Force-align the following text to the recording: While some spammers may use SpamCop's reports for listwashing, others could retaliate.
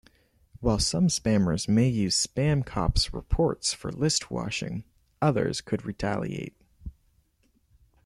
While 0.61 0.79
some 0.79 1.09
spammers 1.09 1.69
may 1.69 1.87
use 1.87 2.25
SpamCop's 2.25 3.13
reports 3.13 3.71
for 3.73 3.91
listwashing, 3.91 4.83
others 5.21 5.61
could 5.61 5.85
retaliate. 5.85 6.57